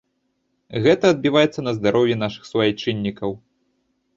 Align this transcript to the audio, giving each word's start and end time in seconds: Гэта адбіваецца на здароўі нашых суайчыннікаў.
Гэта 0.87 1.11
адбіваецца 1.13 1.65
на 1.67 1.75
здароўі 1.81 2.17
нашых 2.23 2.43
суайчыннікаў. 2.51 3.31